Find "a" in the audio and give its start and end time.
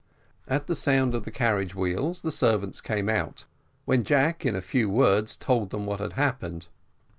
4.55-4.59